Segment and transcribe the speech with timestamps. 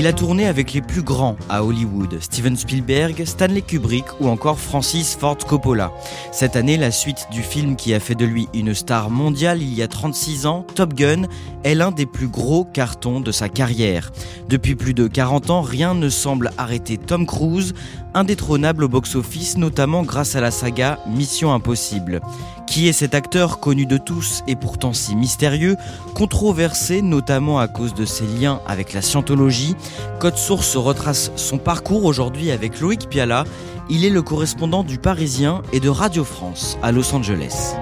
[0.00, 4.58] Il a tourné avec les plus grands à Hollywood, Steven Spielberg, Stanley Kubrick ou encore
[4.58, 5.92] Francis Ford Coppola.
[6.32, 9.74] Cette année, la suite du film qui a fait de lui une star mondiale il
[9.74, 11.24] y a 36 ans, Top Gun,
[11.64, 14.10] est l'un des plus gros cartons de sa carrière.
[14.48, 17.74] Depuis plus de 40 ans, rien ne semble arrêter Tom Cruise,
[18.14, 22.22] indétrônable au box-office, notamment grâce à la saga Mission Impossible.
[22.70, 25.76] Qui est cet acteur connu de tous et pourtant si mystérieux,
[26.14, 29.74] controversé notamment à cause de ses liens avec la scientologie
[30.20, 33.42] Code Source retrace son parcours aujourd'hui avec Loïc Piala.
[33.88, 37.74] Il est le correspondant du Parisien et de Radio France à Los Angeles.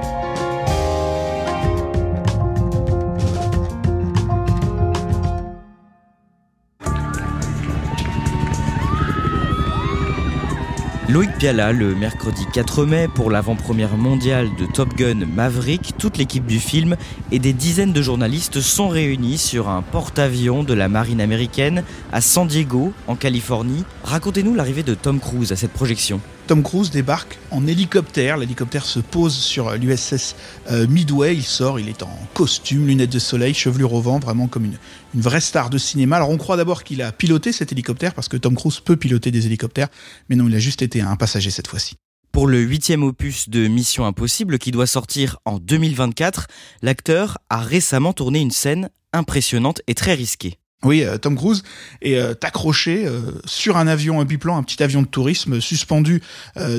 [11.09, 16.45] Loïc Piala, le mercredi 4 mai, pour l'avant-première mondiale de Top Gun Maverick, toute l'équipe
[16.45, 16.99] du film
[17.33, 21.83] et des dizaines de journalistes sont réunis sur un porte-avions de la marine américaine
[22.13, 23.85] à San Diego, en Californie.
[24.05, 26.21] Racontez-nous l'arrivée de Tom Cruise à cette projection.
[26.49, 28.39] Tom Cruise débarque en hélicoptère.
[28.39, 30.35] L'hélicoptère se pose sur l'USS
[30.71, 31.37] euh, Midway.
[31.37, 34.79] Il sort, il est en costume, lunettes de soleil, chevelure au vent, vraiment comme une,
[35.15, 36.17] une vraie star de cinéma.
[36.17, 39.31] Alors on croit d'abord qu'il a piloté cet hélicoptère parce que Tom Cruise peut piloter
[39.31, 39.89] des hélicoptères,
[40.31, 41.97] mais non, il a juste été un passager cette fois-ci.
[42.33, 46.47] Pour le huitième opus de Mission Impossible qui doit sortir en 2024,
[46.81, 50.59] l'acteur a récemment tourné une scène impressionnante et très risquée.
[50.85, 51.65] Oui, euh, Tom Cruise
[52.03, 56.23] est euh, accroché euh, sur un avion, un biplan, un petit avion de tourisme suspendu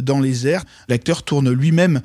[0.01, 0.63] dans les airs.
[0.87, 2.01] L'acteur tourne lui-même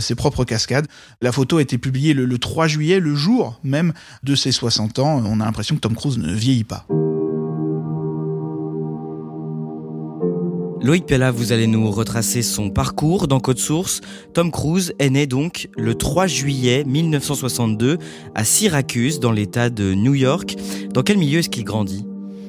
[0.00, 0.86] ses propres cascades.
[1.20, 3.92] La photo a été publiée le, le 3 juillet, le jour même
[4.22, 5.22] de ses 60 ans.
[5.24, 6.86] On a l'impression que Tom Cruise ne vieillit pas.
[10.82, 14.02] Loïc Pella, vous allez nous retracer son parcours dans Code Source.
[14.34, 17.98] Tom Cruise est né donc le 3 juillet 1962
[18.34, 20.56] à Syracuse, dans l'État de New York.
[20.92, 22.06] Dans quel milieu est-ce qu'il grandit?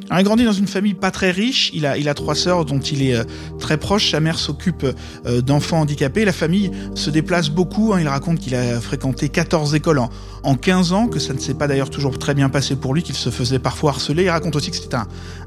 [0.10, 1.72] Il a grandi dans une famille pas très riche.
[1.74, 3.24] Il a, il trois sœurs dont il est euh,
[3.60, 4.12] très proche.
[4.12, 4.86] Sa mère s'occupe
[5.26, 6.24] euh, d'enfants handicapés.
[6.24, 7.94] La famille se déplace beaucoup.
[7.94, 8.00] Hein.
[8.00, 10.10] Il raconte qu'il a fréquenté 14 écoles en,
[10.44, 13.04] en 15 ans, que ça ne s'est pas d'ailleurs toujours très bien passé pour lui,
[13.04, 14.24] qu'il se faisait parfois harceler.
[14.24, 14.98] Il raconte aussi que c'était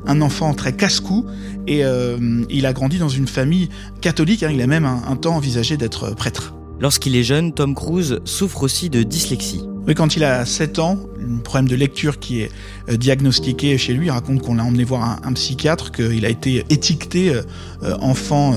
[0.07, 1.25] un, enfant très casse-cou
[1.67, 3.71] et euh, il a grandi dans une famille
[4.03, 4.43] catholique.
[4.43, 4.51] Hein.
[4.53, 6.53] Il a même un temps envisagé d'être prêtre.
[6.81, 9.70] Lorsqu'il est jeune, Tom Cruise souffre aussi de dyslexie.
[9.87, 12.51] Oui, quand il a 7 ans, un problème de lecture qui est
[12.91, 16.29] euh, diagnostiqué chez lui, il raconte qu'on l'a emmené voir un, un psychiatre, qu'il a
[16.29, 17.43] été étiqueté euh,
[17.83, 18.55] euh, enfant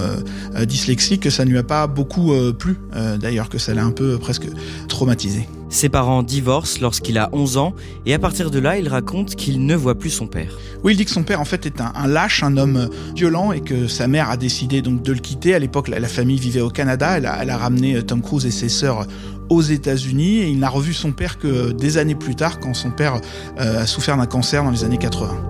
[0.68, 2.78] dyslexique, que ça ne lui a pas beaucoup plu,
[3.20, 4.48] d'ailleurs, que ça l'a un peu presque
[4.88, 5.48] traumatisé.
[5.70, 7.74] Ses parents divorcent lorsqu'il a 11 ans
[8.06, 10.58] et à partir de là, il raconte qu'il ne voit plus son père.
[10.84, 13.62] Oui, il dit que son père en fait est un, lâche, un homme violent et
[13.62, 15.56] que sa mère a décidé donc de le quitter.
[15.56, 17.18] À l'époque, la, famille vivait au Canada.
[17.18, 19.08] Elle a, elle a ramené Tom Cruise et ses sœurs
[19.54, 22.92] aux États-Unis et il n'a revu son père que des années plus tard quand son
[22.92, 23.22] père
[23.60, 25.50] euh, a souffert d'un cancer dans les années 80.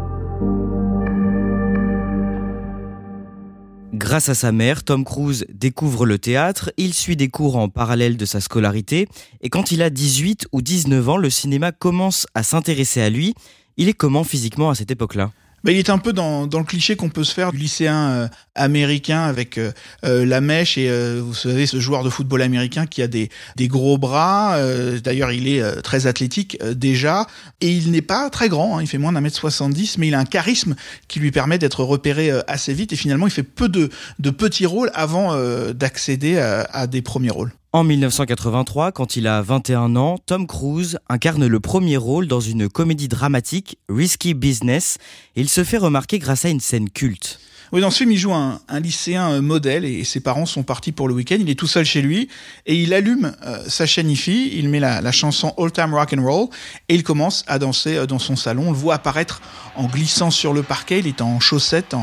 [3.94, 8.17] Grâce à sa mère, Tom Cruise découvre le théâtre, il suit des cours en parallèle
[8.17, 9.08] de sa scolarité,
[9.41, 13.34] et quand il a 18 ou 19 ans, le cinéma commence à s'intéresser à lui.
[13.78, 15.32] Il est comment physiquement à cette époque-là?
[15.63, 18.27] Bah, il est un peu dans, le cliché qu'on peut se faire du lycéen euh,
[18.53, 19.71] américain avec euh,
[20.03, 20.89] euh, la mèche et
[21.19, 23.29] vous savez ce joueur de football américain qui a des,
[23.61, 24.57] gros bras.
[25.03, 27.27] D'ailleurs, il est très athlétique déjà
[27.61, 28.77] et il n'est pas très grand.
[28.77, 30.75] Hein, il fait moins d'un mètre 70, mais il a un charisme
[31.07, 33.89] qui lui permet d'être repéré assez vite et finalement il fait peu de,
[34.31, 35.35] petits rôles avant
[35.71, 37.51] d'accéder à, des premiers rôles.
[37.75, 42.70] En 1983, quand il a 21 ans, Tom Cruise incarne le premier rôle dans une
[42.70, 44.99] comédie dramatique, Risky Business,
[45.35, 47.40] et il se fait remarquer grâce à une scène culte.
[47.72, 50.91] Oui, dans ce film, il joue un, lycéen euh, modèle et ses parents sont partis
[50.91, 51.37] pour le week-end.
[51.40, 52.29] Il est tout seul chez lui
[52.67, 56.22] et il allume euh, sa chaîne IFI, il met la, chanson All Time Rock and
[56.22, 56.49] Roll
[56.90, 58.67] et il commence à danser euh, dans son salon.
[58.67, 59.41] On le voit apparaître
[59.75, 60.99] en glissant sur le parquet.
[60.99, 61.96] Il est en chaussettes,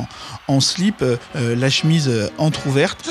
[0.48, 1.04] en, slip,
[1.36, 3.08] la chemise entr'ouverte.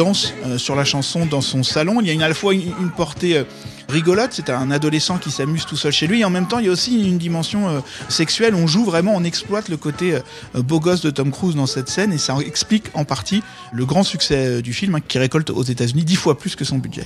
[0.00, 2.00] Danse sur la chanson dans son salon.
[2.00, 3.44] Il y a une, à la fois une portée
[3.90, 4.30] rigolote.
[4.32, 6.20] C'est un adolescent qui s'amuse tout seul chez lui.
[6.20, 8.54] Et en même temps, il y a aussi une dimension euh, sexuelle.
[8.54, 11.88] On joue vraiment, on exploite le côté euh, beau gosse de Tom Cruise dans cette
[11.88, 12.12] scène.
[12.12, 13.42] Et ça explique en partie
[13.72, 16.64] le grand succès euh, du film, hein, qui récolte aux États-Unis dix fois plus que
[16.64, 17.04] son budget.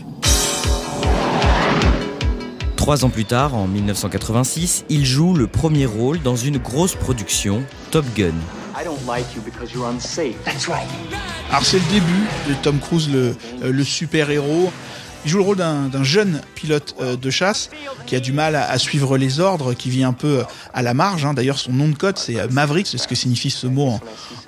[2.76, 7.62] Trois ans plus tard, en 1986, il joue le premier rôle dans une grosse production,
[7.90, 8.34] Top Gun.
[11.50, 14.72] Alors c'est le début de Tom Cruise, le, le super-héros.
[15.24, 17.70] Il joue le rôle d'un jeune pilote euh, de chasse
[18.06, 20.44] qui a du mal à, suivre les ordres, qui vit un peu euh,
[20.74, 21.24] à la marge.
[21.24, 21.32] Hein.
[21.32, 23.98] D'ailleurs, son nom de code, c'est euh, Maverick, c'est ce que signifie ce mot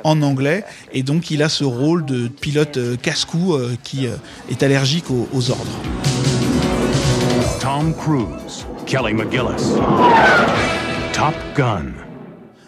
[0.05, 0.65] en, anglais.
[0.93, 4.07] Et donc, il a ce rôle de pilote casse-cou qui
[4.51, 5.81] est allergique aux, ordres.
[7.61, 9.79] Tom Cruise, Kelly McGillis,
[11.13, 12.06] Top Gun.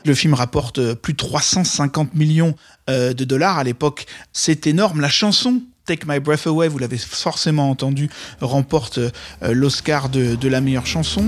[0.04, 2.54] Le film rapporte plus de 350 millions
[2.88, 4.06] de dollars à l'époque.
[4.32, 5.00] C'est énorme.
[5.00, 8.10] La chanson Take My Breath Away, vous l'avez forcément entendu,
[8.42, 9.10] remporte euh,
[9.40, 11.24] l'Oscar de, la meilleure chanson.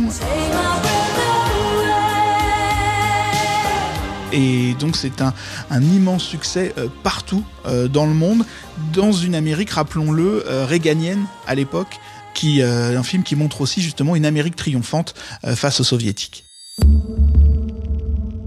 [4.33, 5.33] Et donc c'est un,
[5.81, 8.45] immense succès euh, partout euh, dans le monde,
[8.93, 11.99] dans une Amérique, rappelons-le, réganienne à l'époque,
[12.35, 15.15] qui un film qui montre aussi justement une Amérique triomphante
[15.55, 16.45] face aux soviétiques.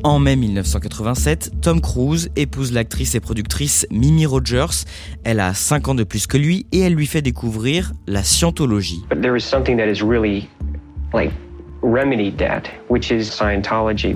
[0.05, 4.83] En mai 1987, Tom Cruise épouse l'actrice et productrice Mimi Rogers.
[5.23, 9.05] Elle a 5 ans de plus que lui et elle lui fait découvrir la scientologie.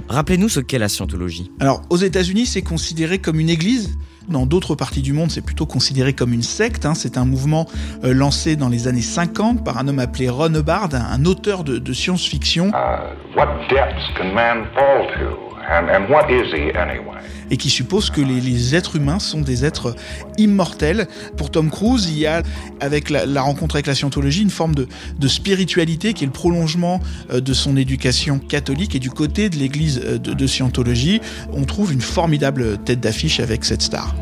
[0.10, 1.52] Rappelez-nous ce qu'est la scientologie.
[1.62, 3.98] Alors, aux États-Unis, c'est considéré comme une église.
[4.28, 6.86] Dans d'autres parties du monde, c'est plutôt considéré comme une secte.
[6.86, 6.96] Hein.
[6.96, 7.66] C'est un mouvement
[8.04, 11.94] euh, lancé dans les années 50 par un homme appelé Ron Hubbard, un, auteur de,
[11.94, 12.72] science-fiction.
[12.72, 13.38] Uh,
[17.50, 19.96] Et qui suppose que les, êtres humains sont des êtres
[20.38, 21.08] immortels.
[21.36, 22.42] Pour Tom Cruise, il y a,
[22.80, 27.42] avec la, rencontre avec la scientologie, une forme de, spiritualité qui est le prolongement euh,
[27.42, 28.96] de son éducation catholique.
[28.96, 31.22] Et du côté de l'église euh, de, de Scientologie,
[31.52, 34.16] on trouve une formidable tête d'affiche avec cette star.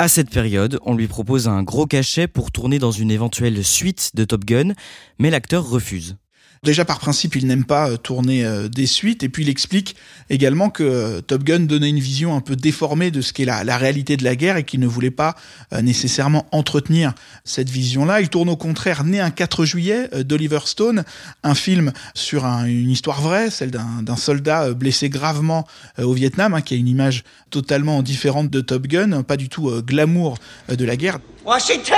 [0.00, 4.12] À cette période, on lui propose un gros cachet pour tourner dans une éventuelle suite
[4.14, 4.74] de Top Gun,
[5.18, 6.16] mais l'acteur refuse.
[6.64, 9.96] Déjà par principe, il n'aime pas euh, tourner euh, des suites, et puis il explique
[10.28, 13.76] également que euh, Top Gun donnait une vision un peu déformée de ce qu'est la,
[13.76, 15.36] réalité de la guerre et qu'il ne voulait pas
[15.82, 17.14] nécessairement entretenir
[17.44, 18.20] cette vision-là.
[18.20, 21.04] Il tourne au contraire Né un 4 juillet d'Oliver Stone,
[21.44, 25.66] un film sur une histoire vraie, celle d'un soldat blessé gravement
[25.98, 29.70] au Vietnam, hein, qui a une image totalement différente de Top Gun, pas du tout
[29.82, 30.38] glamour
[30.68, 31.18] de la guerre.
[31.44, 31.94] Washington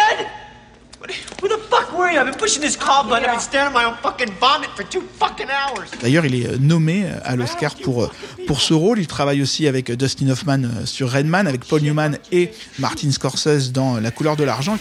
[6.01, 8.11] D'ailleurs, il est euh, nommé euh, à l'Oscar pour, euh,
[8.47, 8.99] pour ce rôle.
[8.99, 13.99] Il travaille aussi avec Dustin Hoffman sur Redman, avec Paul Newman et Martin Scorsese dans
[14.01, 14.79] La couleur de l'argent.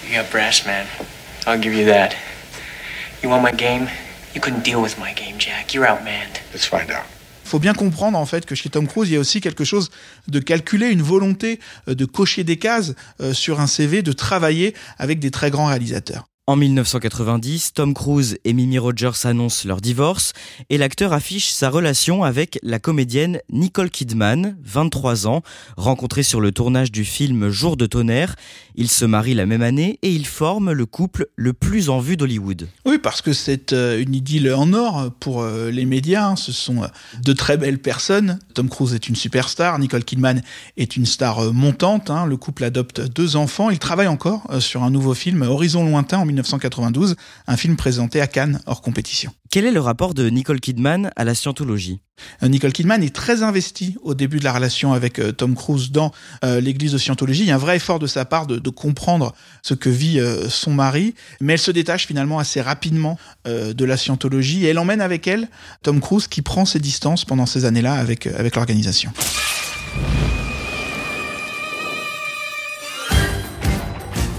[3.21, 3.87] You want my game?
[4.33, 5.73] You couldn't deal with my game, Jack.
[5.73, 6.39] You're outmanned.
[6.53, 7.05] Let's find out
[7.45, 9.89] faut bien comprendre en fait que chez Tom Cruise, il y a aussi quelque chose
[10.27, 12.93] de calculé, une volonté de cocher des cases
[13.33, 16.29] sur un CV, de travailler avec des très grands réalisateurs.
[16.49, 20.33] En 1990, Tom Cruise et Mimi Rogers annoncent leur divorce
[20.71, 25.43] et l'acteur affiche sa relation avec la comédienne Nicole Kidman, 23 ans,
[25.77, 28.35] rencontrée sur le tournage du film Jour de tonnerre.
[28.73, 32.17] Ils se marient la même année et ils forment le couple le plus en vue
[32.17, 32.67] d'Hollywood.
[32.83, 36.29] Oui, parce que c'est euh, une idylle en or pour euh, les médias.
[36.29, 36.35] Hein.
[36.35, 36.87] Ce sont euh,
[37.23, 38.39] de très belles personnes.
[38.55, 40.41] Tom Cruise est une superstar, Nicole Kidman
[40.77, 42.09] est une star montante.
[42.09, 42.25] Hein.
[42.25, 43.69] Le couple adopte deux enfants.
[43.69, 47.15] Ils travaillent encore sur un nouveau film, Horizon lointain, en 1992,
[47.47, 49.31] un film présenté à Cannes hors compétition.
[49.51, 52.01] Quel est le rapport de Nicole Kidman à la scientologie?
[52.43, 55.91] Euh, Nicole Kidman est très investie au début de la relation avec euh, Tom Cruise
[55.91, 56.11] dans
[56.43, 57.41] euh, l'église de Scientologie.
[57.41, 60.71] Il y a un vrai effort de sa part de, comprendre ce que vit son
[60.73, 65.27] mari, mais elle se détache finalement assez rapidement de la Scientologie et elle emmène avec
[65.27, 65.49] elle
[65.81, 69.11] Tom Cruise qui prend ses distances pendant ces années-là avec, avec l'organisation.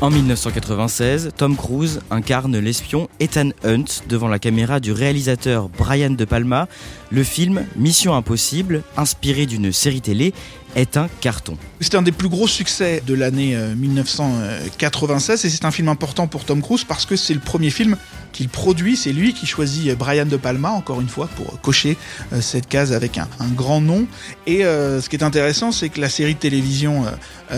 [0.03, 6.25] En 1996, Tom Cruise incarne l'espion Ethan Hunt devant la caméra du réalisateur Brian De
[6.25, 6.69] Palma.
[7.11, 10.33] Le film Mission Impossible, inspiré d'une série télé,
[10.75, 11.57] est un carton.
[11.81, 16.27] C'est un des plus gros succès de l'année 1996 euh, et c'est un film important
[16.27, 17.97] pour Tom Cruise parce que c'est le premier film
[18.33, 21.97] qu'il produit, c'est lui qui choisit Brian De Palma, encore une fois, pour cocher
[22.33, 24.07] euh, cette case avec un, grand nom.
[24.47, 27.05] Et euh, ce qui est intéressant, c'est que la série de télévision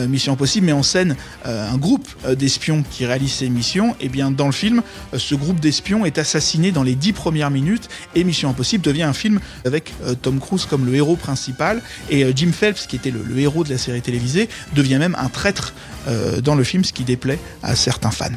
[0.08, 3.94] Mission Impossible met en scène un groupe d'espions qui réalisent ces missions.
[4.00, 4.82] Et bien dans le film,
[5.14, 9.12] ce groupe d'espions est assassiné dans les dix premières minutes et Mission Impossible devient un
[9.12, 9.92] film avec
[10.22, 13.78] Tom Cruise comme le héros principal et Jim Phelps, qui est le, héros de la
[13.78, 15.74] série télévisée, devient même un traître
[16.08, 18.30] euh, dans le film, ce qui déplaît à certains fans.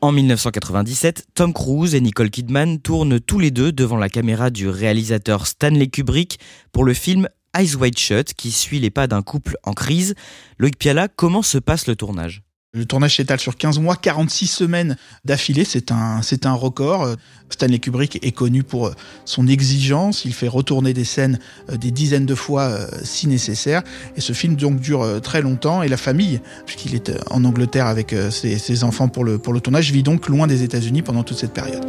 [0.00, 4.68] En 1997, Tom Cruise et Nicole Kidman tournent tous les deux devant la caméra du
[4.68, 6.38] réalisateur Stanley Kubrick
[6.70, 10.14] pour le film Eyes Wide Shut qui suit les pas d'un couple en crise.
[10.58, 12.42] Loïc Piala, comment se passe le tournage?
[12.74, 17.16] Le tournage s'étale sur 15 mois, 46 semaines d'affilée, c'est un, c'est un record.
[17.48, 18.92] Stanley Kubrick est connu pour
[19.24, 21.38] son exigence, il fait retourner des scènes
[21.70, 23.82] euh, des dizaines de fois euh, si nécessaire.
[24.16, 27.86] Et ce film donc dure euh, très longtemps et la famille, puisqu'il est en Angleterre
[27.86, 31.22] avec ses, ses, enfants pour le, pour le tournage, vit donc loin des États-Unis pendant
[31.22, 31.86] toute cette période.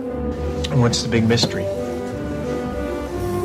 [0.75, 1.65] What's the big mystery?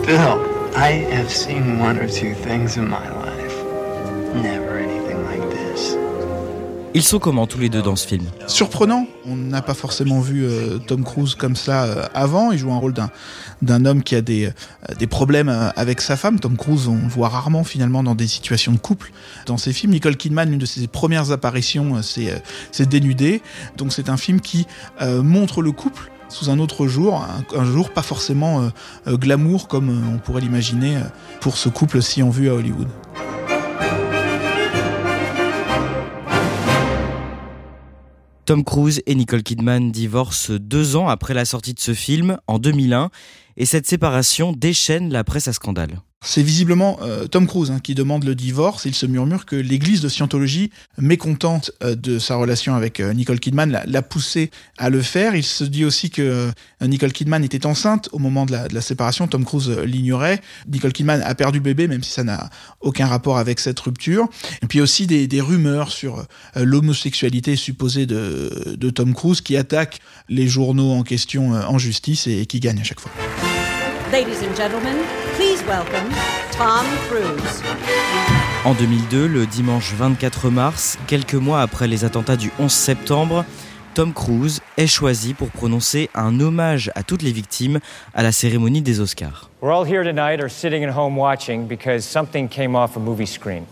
[0.07, 0.38] Bill,
[0.76, 3.55] I have seen one or two things in my life.
[4.35, 4.74] Never
[6.97, 8.23] ils sont comment tous les deux dans ce film?
[8.47, 12.73] Surprenant, on n'a pas forcément vu euh, Tom Cruise comme ça euh, avant, il joue
[12.73, 12.95] un rôle
[13.63, 16.39] d'un, homme qui a des, euh, des problèmes avec sa femme.
[16.39, 19.11] Tom Cruise, on le voit rarement finalement dans des situations de couple.
[19.47, 22.43] Dans ses films, Nicole Kidman, une de ses premières apparitions, c'est,
[22.89, 23.43] Dénudé.
[23.77, 24.67] Donc c'est un film qui
[25.01, 28.69] montre le couple sous un autre jour, un, jour pas forcément
[29.07, 30.99] glamour comme on pourrait l'imaginer
[31.41, 32.89] pour ce couple si en vue à Hollywood.
[38.45, 42.59] Tom Cruise et Nicole Kidman divorcent deux ans après la sortie de ce film, en
[42.59, 43.11] 2001,
[43.57, 46.01] et cette séparation déchaîne la presse à scandale.
[46.25, 48.87] C'est visiblement euh, Tom Cruise hein, qui demande le divorce.
[48.87, 53.38] Il se murmure que l'église de Scientologie, mécontente euh, de sa relation avec euh, Nicole
[53.38, 55.37] Kidman, l'a poussé à le faire.
[55.37, 56.50] Il se dit aussi que
[56.81, 59.28] Nicole Kidman était enceinte au moment de la, séparation.
[59.28, 60.40] Tom Cruise l'ignorait.
[60.66, 62.49] Nicole Kidman a perdu bébé, même si ça n'a
[62.81, 64.28] aucun rapport avec cette rupture.
[64.62, 66.25] Et puis aussi des, rumeurs sur
[66.57, 72.40] l'homosexualité supposée de, de, Tom Cruise qui attaque les journaux en question en justice et,
[72.40, 73.12] et qui gagne à chaque fois.
[74.14, 74.99] Ladies and gentlemen,
[75.35, 76.09] please welcome
[76.56, 77.64] Tom Cruise.
[78.64, 83.44] En 2002, le dimanche 24 mars, quelques mois après les attentats du 11 septembre,
[83.94, 87.80] Tom Cruise est choisi pour prononcer un hommage à toutes les victimes
[88.14, 89.50] à la cérémonie des Oscars.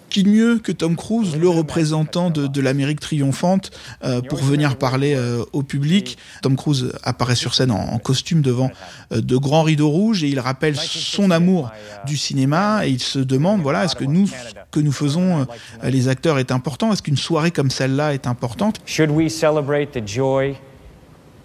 [0.08, 3.70] Qui mieux que Tom Cruise, le représentant de, l'Amérique triomphante,
[4.02, 8.70] euh, pour venir parler euh, au public Tom Cruise apparaît sur scène en, costume devant
[9.12, 11.70] euh, de grands rideaux rouges et il rappelle son amour
[12.06, 14.34] du cinéma et il se demande voilà est-ce que nous ce
[14.70, 15.46] que nous faisons
[15.82, 16.90] les acteurs est important?
[16.90, 18.80] Est-ce qu'une soirée comme celle-là est importante?
[18.87, 20.54] Should we celebrate the joy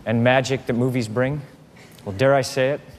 [0.08, 1.40] and magic that movies bring?
[2.06, 2.97] Well, dare I say it?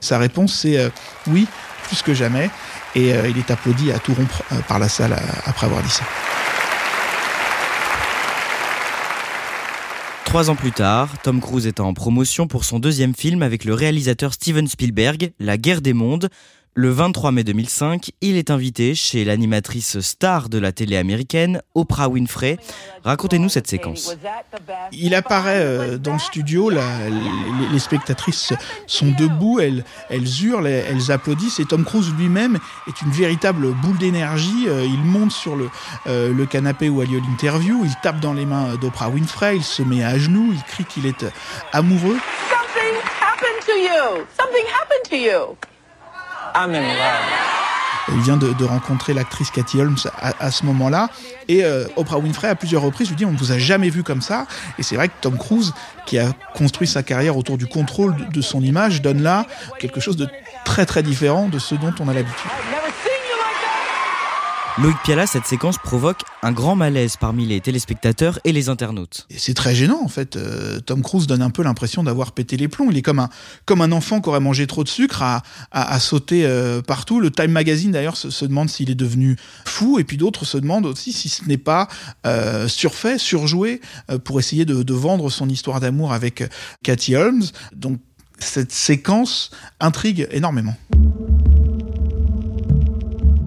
[0.00, 0.88] Sa réponse, c'est euh,
[1.26, 1.46] oui,
[1.84, 2.50] plus que jamais.
[2.94, 5.90] Et euh, il est applaudi à tout rompre euh, par la salle après avoir dit
[5.90, 6.04] ça.
[10.24, 13.74] Trois ans plus tard, Tom Cruise est en promotion pour son deuxième film avec le
[13.74, 16.30] réalisateur Steven Spielberg, La guerre des mondes,
[16.74, 22.08] le 23 mai 2005, il est invité chez l'animatrice star de la télé américaine, Oprah
[22.08, 22.56] Winfrey.
[23.04, 24.16] Racontez-nous cette séquence.
[24.92, 28.54] Il apparaît euh, dans le studio, les, spectatrices
[28.86, 29.84] sont debout, elles,
[30.42, 34.66] hurlent, elles applaudissent et Tom Cruise lui-même est une véritable boule d'énergie.
[34.68, 35.68] Euh, il monte sur le,
[36.06, 39.64] euh, le canapé où a lieu l'interview, il tape dans les mains d'Oprah Winfrey, il
[39.64, 41.26] se met à genoux, il crie qu'il est
[41.72, 42.16] amoureux.
[42.48, 44.24] Something happened to you.
[44.38, 45.71] Something happened to you.
[48.08, 51.08] Il vient de, rencontrer l'actrice Cathy Holmes à, ce moment-là.
[51.48, 54.02] Et euh, Oprah Winfrey, à plusieurs reprises, lui dit On ne vous a jamais vu
[54.02, 54.46] comme ça.
[54.78, 55.72] Et c'est vrai que Tom Cruise,
[56.04, 59.46] qui a construit sa carrière autour du contrôle de son image, donne là
[59.78, 60.28] quelque chose de
[60.64, 62.50] très très différent de ce dont on a l'habitude.
[64.78, 69.26] Loïc Piala, cette séquence provoque un grand malaise parmi les téléspectateurs et les internautes.
[69.36, 70.36] C'est très gênant en fait.
[70.36, 72.88] Euh, Tom Cruise donne un peu l'impression d'avoir pété les plombs.
[72.90, 73.28] Il est comme un,
[73.66, 77.20] comme un enfant qui aurait mangé trop de sucre à, à, sauter euh, partout.
[77.20, 79.36] Le Time Magazine d'ailleurs se, demande s'il est devenu
[79.66, 81.86] fou et puis d'autres se demandent aussi si ce n'est pas
[82.26, 83.82] euh, surfait, surjoué
[84.24, 86.44] pour essayer de, de vendre son histoire d'amour avec
[86.82, 87.44] Cathy Holmes.
[87.76, 88.00] Donc
[88.38, 89.50] cette séquence
[89.80, 90.76] intrigue énormément.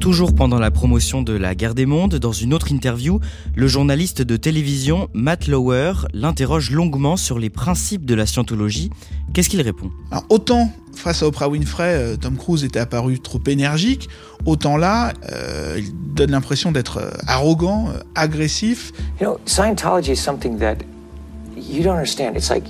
[0.06, 3.20] Toujours pendant la promotion de la guerre des mondes, dans une autre interview,
[3.56, 8.92] le journaliste de télévision Matt Lauer l'interroge longuement sur les principes de la scientologie.
[9.34, 9.90] Qu'est-ce qu'il répond?
[10.12, 14.08] Alors, autant face à Oprah Winfrey, euh, Tom Cruise était apparu trop énergique,
[14.46, 18.92] autant là, euh, il donne l'impression d'être euh, arrogant, agressif.
[19.20, 20.86] You know, Scientology is something that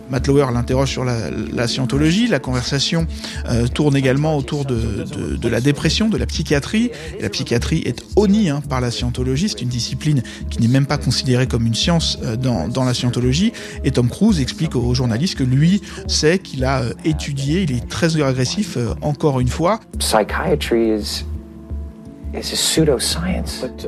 [0.09, 2.27] Matt Lauer l'interroge sur la, la scientologie.
[2.27, 3.07] La conversation
[3.49, 6.91] euh, tourne également autour de, de- de la dépression, de la psychiatrie.
[7.19, 9.49] Et la psychiatrie est honnie hein, par la scientologie.
[9.49, 12.93] C'est une discipline qui n'est même pas considérée comme une science euh, dans, dans la
[12.93, 13.53] scientologie.
[13.83, 17.87] Et Tom Cruise explique aux journalistes que lui sait qu'il a euh, étudié, il est
[17.89, 19.79] très agressif, encore une fois.
[19.99, 21.25] psychiatry is.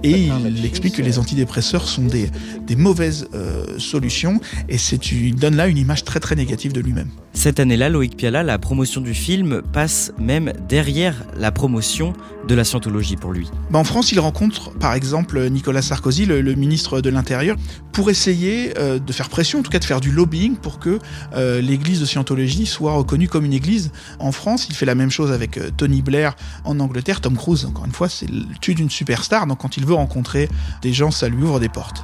[0.03, 2.29] Et il explique que les antidépresseurs sont des,
[2.65, 4.39] des mauvaises euh, solutions.
[4.69, 7.09] Et c'est, il donne là une image très très négative de lui-même.
[7.33, 12.13] Cette année-là, Loïc Piala, la promotion du film passe même derrière la promotion
[12.47, 13.47] de la scientologie pour lui.
[13.69, 17.57] Bah, en France, il rencontre par exemple Nicolas Sarkozy, le, le ministre de l'Intérieur,
[17.91, 20.99] pour essayer euh, de faire pression, en tout cas de faire du lobbying pour que
[21.33, 24.67] euh, l'église de Scientologie soit reconnue comme une église en France.
[24.69, 27.21] Il fait la même chose avec euh, Tony Blair en Angleterre.
[27.21, 28.27] Tom Cruise, encore une fois, c'est
[28.61, 30.49] tue d'une superstar, donc quand il veut rencontrer
[30.81, 32.03] des gens, ça lui ouvre des portes.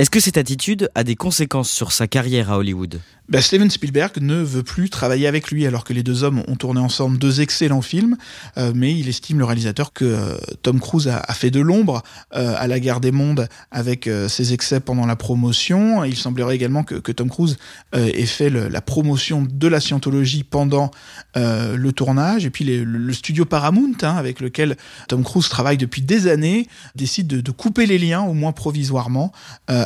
[0.00, 3.02] Est-ce que cette attitude a des conséquences sur sa carrière à Hollywood?
[3.30, 6.56] Bah, Steven Spielberg ne veut plus travailler avec lui alors que les deux hommes ont
[6.56, 8.16] tourné ensemble deux excellents films,
[8.58, 12.02] euh, mais il estime le réalisateur que euh, Tom Cruise a, fait de l'ombre
[12.34, 16.02] euh, à la guerre des mondes avec ses excès pendant la promotion.
[16.02, 17.56] Il semblerait également que, que Tom Cruise
[17.92, 20.90] ait fait la promotion de la scientologie pendant
[21.36, 22.44] le tournage.
[22.44, 24.76] Et puis le, studio Paramount, hein, avec lequel
[25.08, 26.66] Tom Cruise travaille depuis des années,
[26.96, 29.32] décide de, de couper les liens, au moins provisoirement,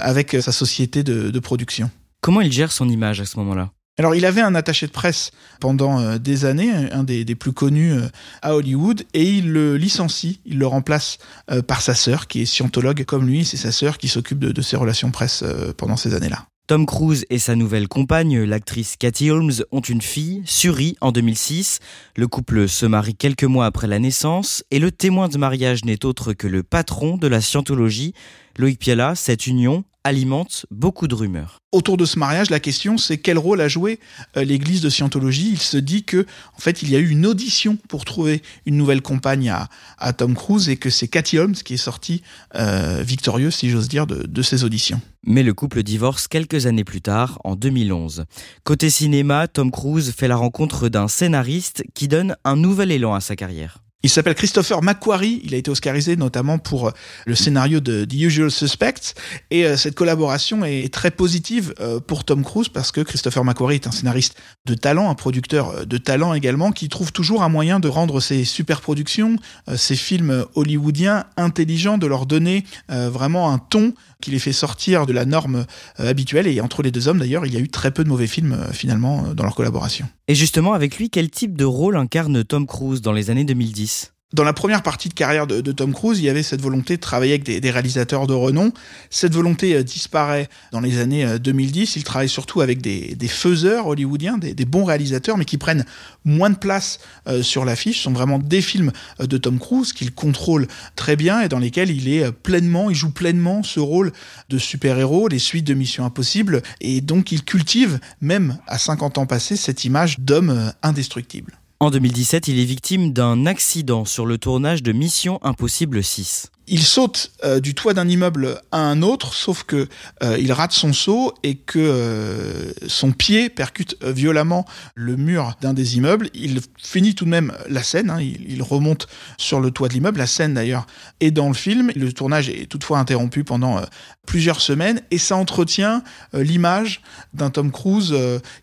[0.04, 1.90] avec sa société de- de production.
[2.20, 3.70] Comment il gère son image à ce moment-là?
[3.96, 5.30] Alors, il avait un attaché de presse
[5.60, 8.08] pendant euh, des années, un des, des plus connus euh,
[8.42, 11.18] à Hollywood, et il le licencie, il le remplace
[11.52, 14.50] euh, par sa sœur, qui est scientologue comme lui, c'est sa sœur qui s'occupe de,
[14.50, 15.44] de ses relations presse
[15.76, 16.46] pendant ces années-là.
[16.66, 21.78] Tom Cruise et sa nouvelle compagne, l'actrice Cathy Holmes, ont une fille, Suri, en 2006.
[22.16, 26.06] Le couple se marie quelques mois après la naissance et le témoin de mariage n'est
[26.06, 28.14] autre que le patron de la scientologie.
[28.58, 31.58] Loïc Piala, cette union alimente beaucoup de rumeurs.
[31.72, 33.98] Autour de ce mariage, la question c'est quel rôle a joué
[34.36, 35.50] euh, l'église de Scientologie.
[35.52, 38.76] Il se dit que, en fait, il y a eu une audition pour trouver une
[38.76, 42.22] nouvelle compagne à, à Tom Cruise et que c'est Cathy Holmes qui est sortie
[42.54, 45.00] euh, victorieuse, si j'ose dire, de, de ces auditions.
[45.26, 48.26] Mais le couple divorce quelques années plus tard, en 2011.
[48.62, 53.20] Côté cinéma, Tom Cruise fait la rencontre d'un scénariste qui donne un nouvel élan à
[53.20, 53.83] sa carrière.
[54.04, 56.90] Il s'appelle Christopher McQuarrie, il a été oscarisé notamment pour euh,
[57.24, 59.14] le scénario de The Usual Suspects,
[59.50, 63.76] et euh, cette collaboration est très positive euh, pour Tom Cruise parce que Christopher McQuarrie
[63.76, 64.36] est un scénariste
[64.66, 68.44] de talent, un producteur de talent également, qui trouve toujours un moyen de rendre ses
[68.44, 69.36] super productions,
[69.70, 75.06] euh, ses films hollywoodiens intelligents, de leur donner vraiment un ton qui les fait sortir
[75.06, 75.64] de la norme
[75.96, 78.26] habituelle, et entre les deux hommes d'ailleurs, il y a eu très peu de mauvais
[78.26, 80.06] films finalement dans leur collaboration.
[80.28, 83.93] Et justement, avec lui, quel type de rôle incarne Tom Cruise dans les années 2010
[84.34, 87.00] dans la première partie de carrière de, Tom Cruise, il y avait cette volonté de
[87.00, 88.72] travailler avec des, réalisateurs de renom.
[89.10, 91.96] Cette volonté euh, disparaît dans les années euh, 2010.
[91.96, 95.84] Il travaille surtout avec des, faiseurs hollywoodiens, des, bons réalisateurs, mais qui prennent
[96.24, 97.98] moins de place euh, sur l'affiche.
[97.98, 100.66] Ce sont vraiment des films euh, de Tom Cruise qu'il contrôle
[100.96, 104.12] très bien et dans lesquels il est euh, pleinement, il joue pleinement ce rôle
[104.48, 109.26] de super-héros, les suites de Mission Impossible, et donc il cultive, même à 50 ans
[109.26, 111.52] passés, cette image d'homme euh, indestructible.
[111.80, 116.50] En 2017, il est victime d'un accident sur le tournage de Mission Impossible 6.
[116.66, 119.86] Il saute euh, du toit d'un immeuble à un autre, sauf que
[120.22, 125.74] euh, il rate son saut et que euh, son pied percute violemment le mur d'un
[125.74, 126.30] des immeubles.
[126.32, 130.18] Il finit tout de même la scène, hein, il, remonte sur le toit de l'immeuble.
[130.18, 130.86] La scène d'ailleurs
[131.20, 131.92] est dans le film.
[131.94, 133.82] Le tournage est toutefois interrompu pendant
[134.24, 137.02] plusieurs semaines et ça entretient l'image
[137.34, 138.14] d'un Tom Cruise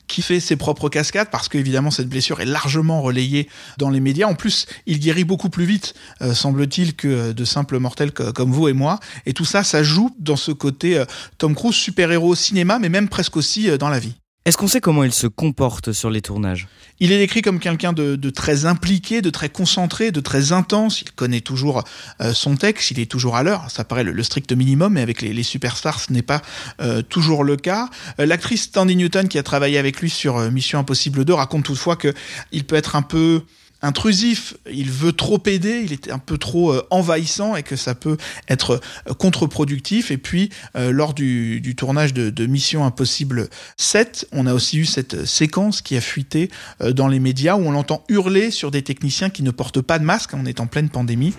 [0.08, 4.26] qui fait ses propres cascades parce qu'évidemment cette blessure est largement relayée dans les médias.
[4.26, 5.94] En plus, il guérit beaucoup plus vite,
[6.34, 9.00] semble-t-il, que de simples mortels comme vous et moi.
[9.26, 11.06] Et tout ça, ça joue dans ce côté euh,
[11.38, 14.16] Tom Cruise super-héros au cinéma, mais même presque aussi euh, dans la vie.
[14.44, 16.68] Est-ce qu'on sait comment il se comporte sur les tournages?
[17.00, 21.02] Il est décrit comme quelqu'un de, de, très impliqué, de très concentré, de très intense.
[21.02, 21.84] Il connaît toujours
[22.22, 23.70] euh, son texte, il est toujours à l'heure.
[23.70, 26.42] Ça paraît le, le, strict minimum, mais avec les, les superstars, ce n'est pas
[26.82, 27.88] euh, toujours le cas.
[28.20, 31.96] Euh, L'actrice Tandy Newton, qui a travaillé avec lui sur Mission Impossible 2, raconte toutefois
[31.96, 32.12] que
[32.52, 33.44] il peut être un peu
[33.82, 37.96] intrusif, il veut trop aider, il est un peu trop euh, envahissant et que ça
[37.96, 38.18] peut
[38.48, 40.12] être euh, contre-productif.
[40.12, 45.26] Et puis, euh, lors du, tournage de, Mission Impossible 7, on a aussi eu cette
[45.26, 46.50] séquence qui a fuité
[46.82, 50.04] dans les médias où on l'entend hurler sur des techniciens qui ne portent pas de
[50.04, 51.34] masque, on est en pleine pandémie.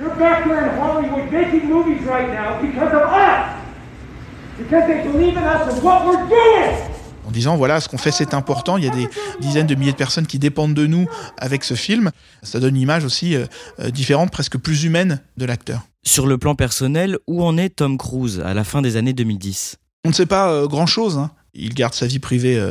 [6.30, 6.91] Because
[7.32, 9.08] en disant voilà ce qu'on fait c'est important, il y a des
[9.40, 12.10] dizaines de milliers de personnes qui dépendent de nous avec ce film.
[12.42, 13.46] Ça donne une image aussi euh,
[13.80, 15.80] euh, différente, presque plus humaine de l'acteur.
[16.04, 19.76] Sur le plan personnel, où en est Tom Cruise à la fin des années 2010
[20.04, 21.16] On ne sait pas euh, grand-chose.
[21.16, 21.30] Hein.
[21.54, 22.62] Il garde sa vie privée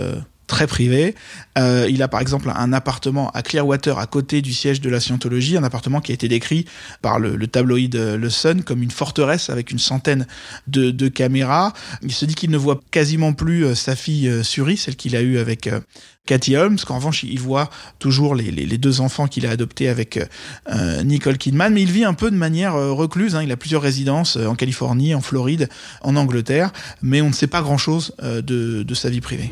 [0.52, 1.16] très privé.
[1.58, 5.00] Euh, il a par exemple un appartement à Clearwater à côté du siège de la
[5.00, 6.66] scientologie, un appartement qui a été décrit
[7.02, 10.28] par le, tabloïd euh, Le Sun comme une forteresse avec une centaine
[10.68, 11.72] de, caméras.
[12.04, 15.22] Il se dit qu'il ne voit quasiment plus euh, sa fille Suri, celle qu'il a
[15.22, 15.70] eue avec
[16.26, 20.20] Cathy Holmes, qu'en revanche il voit toujours les, deux enfants qu'il a adoptés avec
[21.04, 23.36] Nicole Kidman, mais il vit un peu de manière recluse.
[23.36, 23.44] Hein.
[23.44, 25.70] Il a plusieurs résidences en Californie, en Floride,
[26.02, 29.52] en Angleterre, mais on ne sait pas grand-chose de sa vie privée.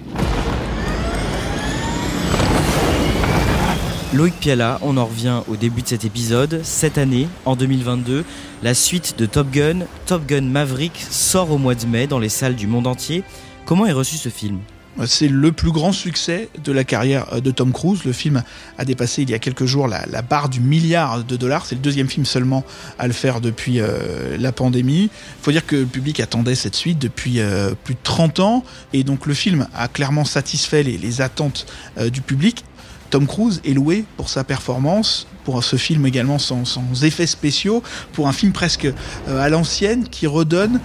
[4.11, 6.61] Loïc Piala, on en revient au début de cet épisode.
[6.63, 8.25] Cette année, en 2022,
[8.63, 12.29] la suite de Top Gun, Top Gun Maverick, sort au mois de mai dans les
[12.29, 13.23] salles du monde entier.
[13.65, 14.57] Comment est reçu ce film?
[15.05, 18.03] C'est le plus grand succès de la carrière de Tom Cruise.
[18.03, 18.43] Le film
[18.77, 21.65] a dépassé il y a quelques jours la, barre du milliard de dollars.
[21.65, 22.65] C'est le deuxième film seulement
[22.97, 25.03] à le faire depuis euh, la pandémie.
[25.03, 28.63] Il faut dire que le public attendait cette suite depuis euh, plus de 30 ans.
[28.91, 31.65] Et donc le film a clairement satisfait les, attentes
[31.97, 32.65] euh, du public.
[33.09, 37.81] Tom Cruise est loué pour sa performance, pour ce film également sans, sans effets spéciaux,
[38.13, 40.79] pour un film presque euh, à l'ancienne qui redonne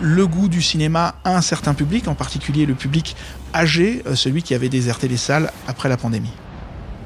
[0.00, 3.16] le goût du cinéma à un certain public, en particulier le public
[3.54, 6.32] âgé, euh, celui qui avait déserté les salles après la pandémie.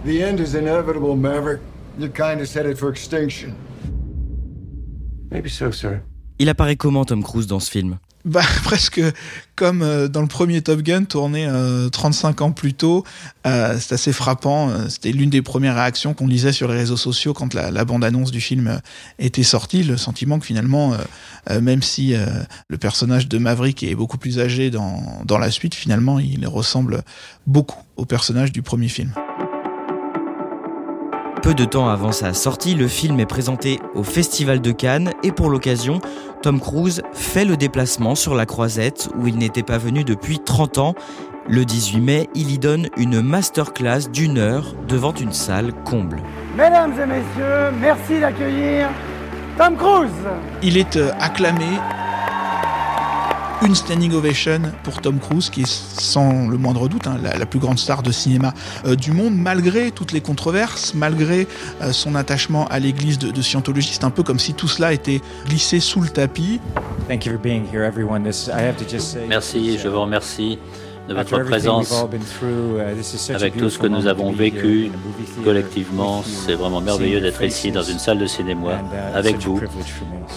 [0.04, 1.60] The end is inevitable, Maverick.
[1.98, 3.54] Your kind is headed for extinction.
[5.30, 6.00] Maybe so, sir.
[6.38, 7.98] Il apparaît comment Tom Cruise dans ce film?
[8.24, 9.00] Bah, presque
[9.56, 13.04] comme euh, dans le premier Top Gun, tourné euh, 35 ans plus tôt.
[13.46, 14.70] Euh, c'est assez frappant.
[14.70, 18.30] Euh, c'était l'une des premières réactions qu'on lisait sur les réseaux sociaux quand la, bande-annonce
[18.30, 18.78] du film euh,
[19.18, 19.82] était sortie.
[19.82, 20.96] Le sentiment que finalement,
[21.60, 22.14] même si
[22.68, 27.02] le personnage de Maverick est beaucoup plus âgé dans la suite, finalement, il ressemble
[27.46, 29.12] beaucoup au personnage du premier film.
[31.42, 35.30] Peu de temps avant sa sortie, le film est présenté au Festival de Cannes et
[35.30, 36.00] pour l'occasion,
[36.42, 40.78] Tom Cruise fait le déplacement sur la croisette où il n'était pas venu depuis 30
[40.78, 40.94] ans.
[41.48, 46.22] Le 18 mai, il y donne une masterclass d'une heure devant une salle comble.
[46.56, 48.88] Mesdames et messieurs, merci d'accueillir
[49.56, 50.10] Tom Cruise.
[50.62, 51.66] Il est euh, acclamé
[53.62, 57.46] une standing ovation pour Tom Cruise, qui est sans le moindre doute hein, la, la,
[57.46, 61.46] plus grande star de cinéma euh, du monde, malgré toutes les controverses, malgré
[61.82, 63.90] euh, son attachement à l'église de, de, Scientologie.
[63.92, 66.60] C'est un peu comme si tout cela était glissé sous le tapis.
[69.28, 70.58] Merci, je vous remercie
[71.08, 72.04] de votre présence.
[73.34, 74.90] Avec tout ce que nous avons vécu
[75.44, 79.60] collectivement, c'est vraiment merveilleux d'être ici dans une salle de cinéma uh, avec vous,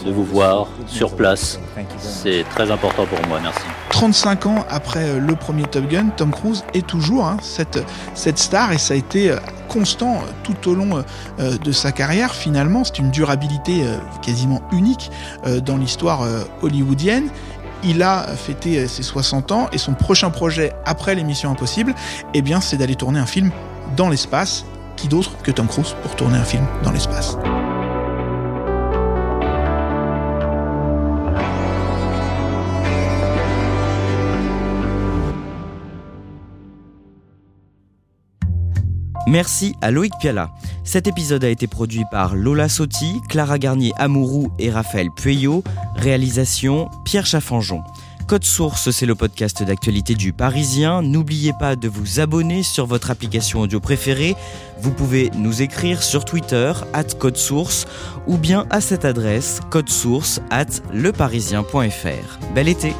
[0.05, 1.59] de vous voir sur place.
[1.97, 3.61] C'est très important pour moi, merci.
[3.91, 8.39] 35 ans après euh, le premier Top Gun, Tom Cruise est toujours hein, cette, cette
[8.39, 11.03] star et ça a été euh, constant euh, tout au long
[11.39, 12.33] de sa carrière.
[12.33, 13.83] Finalement, c'est une durabilité
[14.21, 15.11] quasiment unique
[15.65, 16.27] dans l'histoire
[16.61, 17.29] hollywoodienne
[17.83, 21.95] il a fêté ses 60 ans et son prochain projet après l'émission Impossible,
[22.33, 23.51] eh c'est d'aller tourner un film
[23.95, 24.65] dans l'espace.
[24.97, 27.37] Qui d'autre que Tom Cruise pour tourner un film dans l'espace
[39.31, 40.51] Merci à Loïc Piala.
[40.83, 45.63] Cet épisode a été produit par Lola Sotti, Clara Garnier Amourou et Raphaël Pueyo.
[45.95, 47.81] Réalisation Pierre Chaffanjon.
[48.27, 51.01] Code Source, c'est le podcast d'actualité du Parisien.
[51.01, 54.35] N'oubliez pas de vous abonner sur votre application audio préférée.
[54.81, 57.87] Vous pouvez nous écrire sur Twitter, at Code Source,
[58.27, 62.53] ou bien à cette adresse, codesource at leparisien.fr.
[62.53, 62.93] Bel été!